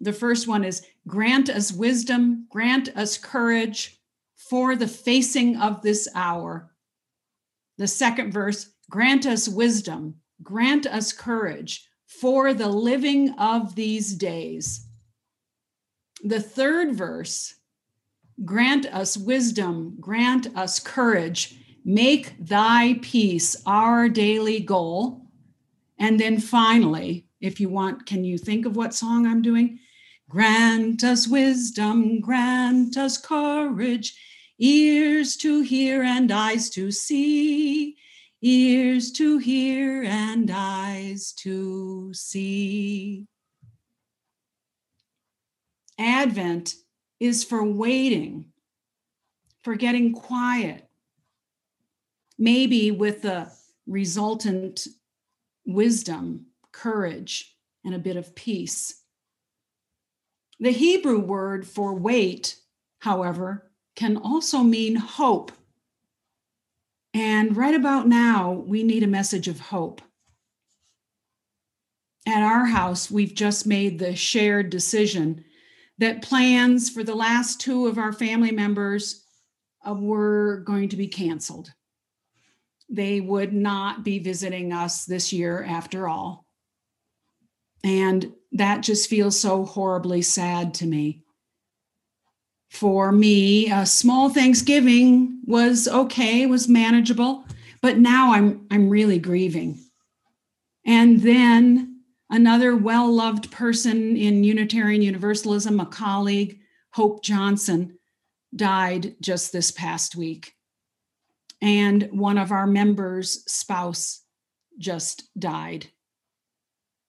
The 0.00 0.14
first 0.14 0.48
one 0.48 0.64
is 0.64 0.82
grant 1.06 1.50
us 1.50 1.70
wisdom, 1.70 2.46
grant 2.48 2.88
us 2.96 3.18
courage 3.18 4.00
for 4.34 4.76
the 4.76 4.88
facing 4.88 5.58
of 5.58 5.82
this 5.82 6.08
hour. 6.14 6.72
The 7.76 7.86
second 7.86 8.32
verse, 8.32 8.70
grant 8.88 9.26
us 9.26 9.46
wisdom, 9.46 10.14
grant 10.42 10.86
us 10.86 11.12
courage 11.12 11.86
for 12.06 12.54
the 12.54 12.68
living 12.68 13.34
of 13.38 13.74
these 13.74 14.14
days. 14.14 14.86
The 16.24 16.40
third 16.40 16.94
verse, 16.94 17.56
Grant 18.44 18.86
us 18.86 19.16
wisdom, 19.16 19.96
grant 20.00 20.48
us 20.56 20.80
courage, 20.80 21.56
make 21.84 22.34
thy 22.38 22.98
peace 23.02 23.56
our 23.66 24.08
daily 24.08 24.60
goal. 24.60 25.26
And 25.98 26.18
then 26.18 26.38
finally, 26.38 27.26
if 27.40 27.60
you 27.60 27.68
want, 27.68 28.06
can 28.06 28.24
you 28.24 28.38
think 28.38 28.66
of 28.66 28.76
what 28.76 28.94
song 28.94 29.26
I'm 29.26 29.42
doing? 29.42 29.78
Grant 30.28 31.04
us 31.04 31.28
wisdom, 31.28 32.20
grant 32.20 32.96
us 32.96 33.18
courage, 33.18 34.16
ears 34.58 35.36
to 35.36 35.60
hear 35.60 36.02
and 36.02 36.32
eyes 36.32 36.70
to 36.70 36.90
see, 36.90 37.96
ears 38.40 39.12
to 39.12 39.38
hear 39.38 40.02
and 40.02 40.50
eyes 40.52 41.32
to 41.32 42.12
see. 42.14 43.26
Advent 45.98 46.74
is 47.22 47.44
for 47.44 47.62
waiting, 47.62 48.46
for 49.62 49.76
getting 49.76 50.12
quiet, 50.12 50.88
maybe 52.36 52.90
with 52.90 53.22
the 53.22 53.48
resultant 53.86 54.88
wisdom, 55.64 56.46
courage, 56.72 57.56
and 57.84 57.94
a 57.94 57.98
bit 58.00 58.16
of 58.16 58.34
peace. 58.34 59.04
The 60.58 60.72
Hebrew 60.72 61.20
word 61.20 61.64
for 61.64 61.94
wait, 61.94 62.56
however, 62.98 63.70
can 63.94 64.16
also 64.16 64.58
mean 64.58 64.96
hope. 64.96 65.52
And 67.14 67.56
right 67.56 67.74
about 67.74 68.08
now, 68.08 68.50
we 68.50 68.82
need 68.82 69.04
a 69.04 69.06
message 69.06 69.46
of 69.46 69.60
hope. 69.60 70.02
At 72.26 72.42
our 72.42 72.66
house, 72.66 73.12
we've 73.12 73.34
just 73.34 73.64
made 73.64 74.00
the 74.00 74.16
shared 74.16 74.70
decision 74.70 75.44
that 75.98 76.22
plans 76.22 76.90
for 76.90 77.04
the 77.04 77.14
last 77.14 77.60
two 77.60 77.86
of 77.86 77.98
our 77.98 78.12
family 78.12 78.50
members 78.50 79.24
uh, 79.86 79.94
were 79.94 80.62
going 80.66 80.88
to 80.88 80.96
be 80.96 81.08
canceled. 81.08 81.72
They 82.88 83.20
would 83.20 83.52
not 83.52 84.04
be 84.04 84.18
visiting 84.18 84.72
us 84.72 85.04
this 85.04 85.32
year 85.32 85.62
after 85.62 86.08
all. 86.08 86.46
And 87.84 88.32
that 88.52 88.82
just 88.82 89.08
feels 89.08 89.38
so 89.38 89.64
horribly 89.64 90.22
sad 90.22 90.74
to 90.74 90.86
me. 90.86 91.22
For 92.70 93.12
me, 93.12 93.70
a 93.70 93.84
small 93.84 94.30
Thanksgiving 94.30 95.40
was 95.44 95.88
okay, 95.88 96.46
was 96.46 96.68
manageable, 96.68 97.44
but 97.82 97.98
now 97.98 98.32
I'm 98.32 98.66
I'm 98.70 98.88
really 98.88 99.18
grieving. 99.18 99.78
And 100.86 101.20
then 101.20 101.91
Another 102.32 102.74
well 102.74 103.12
loved 103.12 103.50
person 103.50 104.16
in 104.16 104.42
Unitarian 104.42 105.02
Universalism, 105.02 105.78
a 105.78 105.84
colleague, 105.84 106.60
Hope 106.94 107.22
Johnson, 107.22 107.98
died 108.56 109.16
just 109.20 109.52
this 109.52 109.70
past 109.70 110.16
week. 110.16 110.54
And 111.60 112.08
one 112.10 112.38
of 112.38 112.50
our 112.50 112.66
members' 112.66 113.44
spouse 113.46 114.22
just 114.78 115.24
died. 115.38 115.88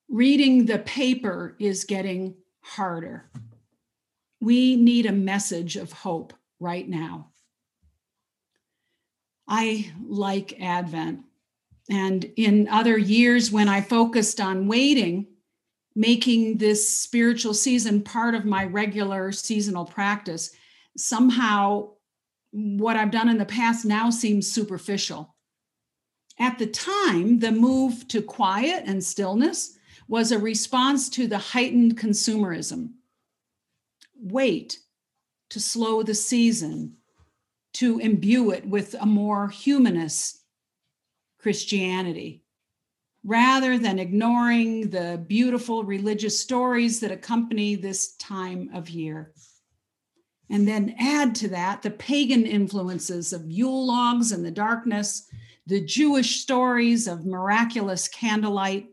Reading 0.09 0.65
the 0.65 0.79
paper 0.79 1.55
is 1.57 1.85
getting 1.85 2.35
harder. 2.59 3.31
We 4.41 4.75
need 4.75 5.05
a 5.05 5.13
message 5.13 5.77
of 5.77 5.93
hope 5.93 6.33
right 6.59 6.87
now. 6.87 7.29
I 9.47 9.89
like 10.05 10.59
Advent. 10.59 11.21
And 11.89 12.25
in 12.37 12.67
other 12.69 12.97
years, 12.97 13.51
when 13.51 13.67
I 13.67 13.81
focused 13.81 14.39
on 14.39 14.67
waiting, 14.67 15.27
making 15.95 16.57
this 16.57 16.89
spiritual 16.97 17.53
season 17.53 18.01
part 18.01 18.35
of 18.35 18.45
my 18.45 18.65
regular 18.65 19.31
seasonal 19.31 19.85
practice, 19.85 20.51
somehow 20.97 21.89
what 22.51 22.95
I've 22.95 23.11
done 23.11 23.29
in 23.29 23.37
the 23.37 23.45
past 23.45 23.85
now 23.85 24.09
seems 24.09 24.51
superficial. 24.51 25.35
At 26.39 26.57
the 26.57 26.67
time, 26.67 27.39
the 27.39 27.51
move 27.51 28.07
to 28.09 28.21
quiet 28.21 28.83
and 28.87 29.03
stillness 29.03 29.77
was 30.07 30.31
a 30.31 30.39
response 30.39 31.09
to 31.09 31.27
the 31.27 31.37
heightened 31.37 31.97
consumerism. 31.97 32.93
Wait 34.15 34.79
to 35.49 35.59
slow 35.59 36.01
the 36.01 36.15
season, 36.15 36.95
to 37.73 37.99
imbue 37.99 38.51
it 38.51 38.65
with 38.67 38.95
a 38.99 39.05
more 39.05 39.49
humanist 39.49 40.42
Christianity 41.43 42.41
rather 43.25 43.77
than 43.77 43.99
ignoring 43.99 44.89
the 44.89 45.23
beautiful 45.27 45.83
religious 45.83 46.39
stories 46.39 46.99
that 46.99 47.11
accompany 47.11 47.75
this 47.75 48.15
time 48.15 48.69
of 48.73 48.89
year. 48.89 49.33
And 50.49 50.67
then 50.67 50.95
add 50.99 51.35
to 51.35 51.47
that 51.49 51.81
the 51.81 51.91
pagan 51.91 52.45
influences 52.45 53.31
of 53.31 53.49
Yule 53.49 53.87
logs 53.87 54.31
and 54.31 54.45
the 54.45 54.51
darkness, 54.51 55.29
the 55.67 55.83
Jewish 55.83 56.41
stories 56.41 57.07
of 57.07 57.25
miraculous 57.25 58.07
candlelight, 58.07 58.87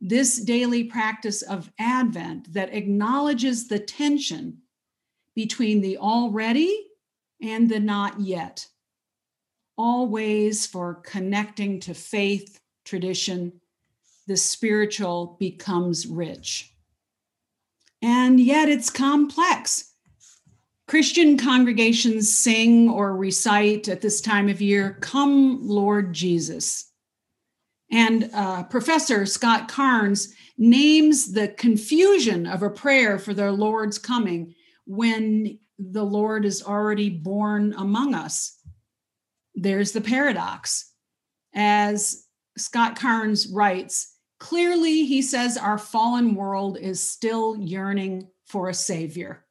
this 0.00 0.40
daily 0.40 0.84
practice 0.84 1.42
of 1.42 1.70
Advent 1.78 2.52
that 2.52 2.74
acknowledges 2.74 3.66
the 3.66 3.78
tension 3.78 4.58
between 5.34 5.80
the 5.80 5.98
already 5.98 6.88
and 7.42 7.68
the 7.68 7.80
not 7.80 8.20
yet. 8.20 8.66
All 9.76 10.08
ways 10.08 10.66
for 10.66 10.94
connecting 10.94 11.80
to 11.80 11.94
faith, 11.94 12.60
tradition, 12.84 13.60
the 14.26 14.36
spiritual 14.36 15.36
becomes 15.38 16.06
rich. 16.06 16.72
And 18.02 18.40
yet 18.40 18.68
it's 18.68 18.90
complex. 18.90 19.92
Christian 20.86 21.36
congregations 21.36 22.30
sing 22.30 22.88
or 22.88 23.16
recite 23.16 23.88
at 23.88 24.00
this 24.00 24.20
time 24.20 24.48
of 24.48 24.60
year, 24.60 24.98
Come, 25.00 25.66
Lord 25.66 26.12
Jesus. 26.12 26.92
And 27.90 28.30
uh, 28.32 28.64
Professor 28.64 29.26
Scott 29.26 29.68
Cairns 29.68 30.34
names 30.58 31.32
the 31.32 31.48
confusion 31.48 32.46
of 32.46 32.62
a 32.62 32.70
prayer 32.70 33.18
for 33.18 33.34
their 33.34 33.52
Lord's 33.52 33.98
coming 33.98 34.54
when 34.86 35.58
the 35.78 36.04
Lord 36.04 36.44
is 36.44 36.62
already 36.62 37.10
born 37.10 37.74
among 37.76 38.14
us. 38.14 38.55
There's 39.56 39.92
the 39.92 40.02
paradox. 40.02 40.92
As 41.54 42.26
Scott 42.58 42.98
Cairns 42.98 43.48
writes, 43.48 44.14
clearly 44.38 45.06
he 45.06 45.22
says 45.22 45.56
our 45.56 45.78
fallen 45.78 46.34
world 46.34 46.76
is 46.78 47.00
still 47.00 47.56
yearning 47.56 48.28
for 48.44 48.68
a 48.68 48.74
savior. 48.74 49.46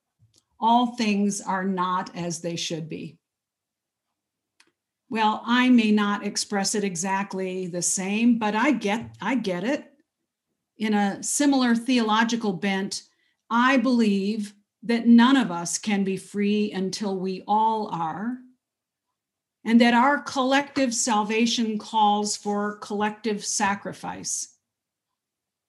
All 0.59 0.95
things 0.95 1.41
are 1.41 1.65
not 1.65 2.15
as 2.15 2.41
they 2.41 2.55
should 2.55 2.87
be. 2.87 3.17
Well, 5.09 5.41
I 5.45 5.69
may 5.69 5.91
not 5.91 6.25
express 6.25 6.75
it 6.75 6.83
exactly 6.83 7.67
the 7.67 7.81
same, 7.81 8.37
but 8.39 8.55
I 8.55 8.71
get 8.71 9.15
I 9.21 9.35
get 9.35 9.63
it. 9.63 9.85
In 10.77 10.93
a 10.93 11.21
similar 11.23 11.75
theological 11.75 12.53
bent, 12.53 13.03
I 13.49 13.77
believe 13.77 14.53
that 14.83 15.07
none 15.07 15.37
of 15.37 15.51
us 15.51 15.77
can 15.77 16.03
be 16.03 16.17
free 16.17 16.71
until 16.71 17.17
we 17.17 17.43
all 17.47 17.89
are, 17.93 18.37
and 19.65 19.81
that 19.81 19.95
our 19.95 20.21
collective 20.21 20.93
salvation 20.93 21.79
calls 21.79 22.37
for 22.37 22.77
collective 22.77 23.43
sacrifice, 23.43 24.55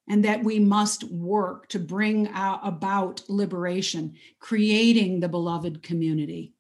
and 0.07 0.25
that 0.25 0.45
we 0.45 0.61
must 0.61 1.05
work 1.05 1.69
to 1.69 1.79
bring 1.79 2.29
about 2.35 3.23
liberation, 3.29 4.15
creating 4.39 5.19
the 5.19 5.29
beloved 5.29 5.83
community. 5.83 6.53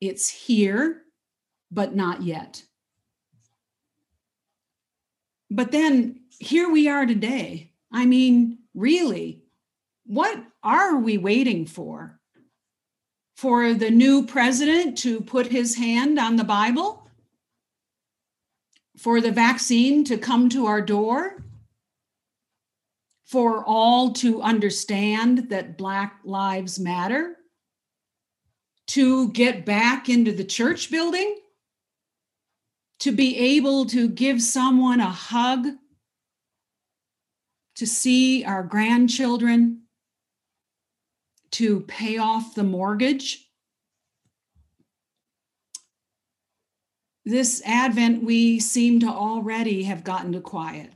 It's 0.00 0.28
here, 0.28 1.02
but 1.70 1.94
not 1.94 2.22
yet. 2.22 2.62
But 5.50 5.70
then 5.70 6.22
here 6.38 6.70
we 6.70 6.88
are 6.88 7.06
today. 7.06 7.72
I 7.92 8.06
mean, 8.06 8.58
really, 8.74 9.42
what 10.06 10.42
are 10.62 10.96
we 10.96 11.18
waiting 11.18 11.66
for? 11.66 12.17
For 13.38 13.72
the 13.72 13.92
new 13.92 14.26
president 14.26 14.98
to 14.98 15.20
put 15.20 15.46
his 15.46 15.76
hand 15.76 16.18
on 16.18 16.34
the 16.34 16.42
Bible? 16.42 17.08
For 18.96 19.20
the 19.20 19.30
vaccine 19.30 20.02
to 20.06 20.18
come 20.18 20.48
to 20.48 20.66
our 20.66 20.80
door? 20.80 21.44
For 23.26 23.64
all 23.64 24.12
to 24.14 24.42
understand 24.42 25.50
that 25.50 25.78
Black 25.78 26.18
Lives 26.24 26.80
Matter? 26.80 27.36
To 28.88 29.28
get 29.28 29.64
back 29.64 30.08
into 30.08 30.32
the 30.32 30.42
church 30.42 30.90
building? 30.90 31.38
To 32.98 33.12
be 33.12 33.38
able 33.38 33.86
to 33.86 34.08
give 34.08 34.42
someone 34.42 34.98
a 34.98 35.10
hug? 35.10 35.64
To 37.76 37.86
see 37.86 38.44
our 38.44 38.64
grandchildren? 38.64 39.82
To 41.52 41.80
pay 41.80 42.18
off 42.18 42.54
the 42.54 42.64
mortgage. 42.64 43.46
This 47.24 47.62
Advent, 47.64 48.24
we 48.24 48.58
seem 48.58 49.00
to 49.00 49.08
already 49.08 49.82
have 49.84 50.04
gotten 50.04 50.32
to 50.32 50.40
quiet. 50.40 50.92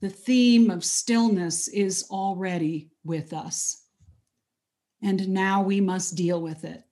The 0.00 0.10
theme 0.10 0.70
of 0.70 0.84
stillness 0.84 1.68
is 1.68 2.06
already 2.10 2.90
with 3.04 3.32
us. 3.32 3.84
And 5.00 5.28
now 5.28 5.62
we 5.62 5.80
must 5.80 6.16
deal 6.16 6.42
with 6.42 6.64
it, 6.64 6.82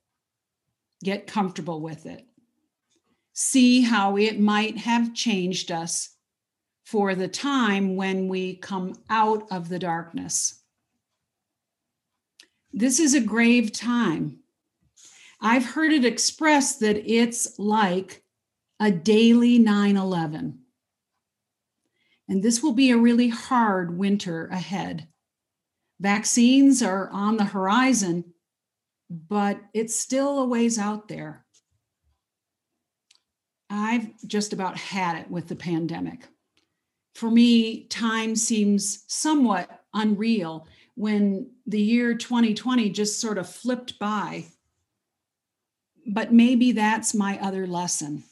get 1.03 1.27
comfortable 1.27 1.81
with 1.81 2.07
it, 2.07 2.25
see 3.33 3.83
how 3.83 4.17
it 4.17 4.39
might 4.39 4.77
have 4.79 5.15
changed 5.15 5.73
us 5.73 6.17
for 6.85 7.15
the 7.15 7.29
time 7.29 7.97
when 7.97 8.29
we 8.29 8.57
come 8.57 8.95
out 9.09 9.47
of 9.51 9.69
the 9.69 9.79
darkness. 9.79 10.60
This 12.73 13.01
is 13.01 13.15
a 13.15 13.21
grave 13.21 13.73
time. 13.73 14.39
I've 15.41 15.65
heard 15.65 15.93
it 15.93 16.05
expressed 16.05 16.81
that 16.81 16.97
it's 17.11 17.59
like 17.59 18.23
a 18.79 18.91
daily 18.91 19.59
9 19.59 19.97
11. 19.97 20.59
And 22.29 22.43
this 22.43 22.63
will 22.63 22.73
be 22.73 22.91
a 22.91 22.99
really 22.99 23.29
hard 23.29 23.99
winter 23.99 24.47
ahead. 24.47 25.09
Vaccines 25.99 26.83
are 26.83 27.11
on 27.11 27.37
the 27.37 27.45
horizon, 27.45 28.33
but 29.11 29.61
it's 29.75 29.99
still 29.99 30.39
a 30.39 30.47
ways 30.47 30.79
out 30.79 31.09
there. 31.09 31.45
I've 33.69 34.09
just 34.27 34.53
about 34.53 34.79
had 34.79 35.17
it 35.17 35.31
with 35.31 35.49
the 35.49 35.57
pandemic. 35.57 36.29
For 37.15 37.31
me, 37.31 37.87
time 37.87 38.37
seems 38.37 39.05
somewhat 39.09 39.85
unreal 39.93 40.67
when 41.01 41.51
the 41.67 41.81
year 41.81 42.15
2020 42.15 42.91
just 42.91 43.23
sort 43.23 43.39
of 43.39 43.49
flipped 43.49 43.99
by. 43.99 44.45
But 46.07 46.31
maybe 46.31 46.73
that's 46.73 47.15
my 47.15 47.39
other 47.41 47.67
lesson. 47.67 48.25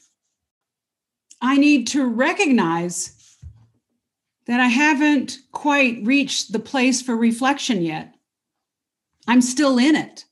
I 1.41 1.57
need 1.57 1.87
to 1.87 2.05
recognize 2.05 3.37
that 4.45 4.59
I 4.59 4.67
haven't 4.67 5.39
quite 5.51 6.01
reached 6.03 6.51
the 6.51 6.59
place 6.59 7.01
for 7.01 7.17
reflection 7.17 7.81
yet. 7.81 8.13
I'm 9.27 9.41
still 9.41 9.79
in 9.79 9.95
it, 9.95 10.25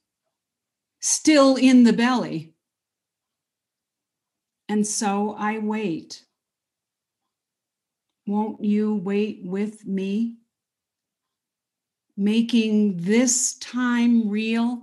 still 1.00 1.56
in 1.56 1.86
the 1.86 1.94
belly. 1.94 2.54
And 4.70 4.86
so 4.86 5.36
I 5.40 5.58
wait. 5.58 6.24
Won't 8.28 8.64
you 8.64 8.94
wait 8.94 9.42
with 9.44 9.88
me? 9.88 10.38
Making 12.18 12.98
this 12.98 13.54
time 13.60 14.28
real 14.28 14.82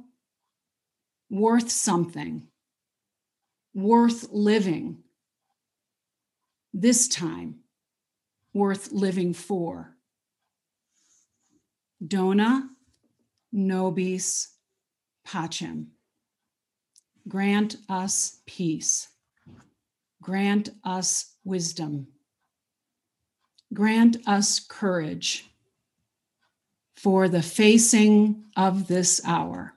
worth 1.29 1.69
something, 1.69 2.47
worth 3.75 4.29
living. 4.31 4.99
This 6.73 7.09
time 7.09 7.57
worth 8.53 8.93
living 8.93 9.35
for. 9.35 9.97
Dona 12.07 12.69
nobis 13.53 14.49
pacem. 15.27 15.87
Grant 17.27 17.77
us 17.89 18.41
peace. 18.47 19.09
Grant 20.23 20.71
us 20.85 21.35
wisdom. 21.45 22.07
Grant 23.73 24.17
us 24.27 24.61
courage 24.61 25.49
for 27.05 27.29
the 27.29 27.43
facing 27.43 28.43
of 28.57 28.87
this 28.87 29.21
hour. 29.27 29.75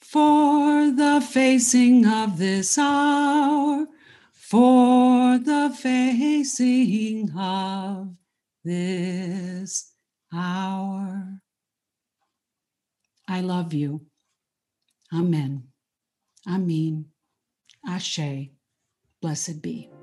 For 0.00 0.92
the 0.92 1.20
facing 1.28 2.06
of 2.06 2.38
this 2.38 2.78
hour, 2.78 3.88
for 4.32 5.38
the 5.38 5.76
facing 5.76 7.36
of 7.36 8.14
this 8.62 9.90
hour. 10.32 11.40
I 13.26 13.40
love 13.40 13.74
you. 13.74 14.06
Amen. 15.12 15.64
Amen. 16.46 17.06
Ashe. 17.84 18.50
Blessed 19.20 19.60
be. 19.60 19.95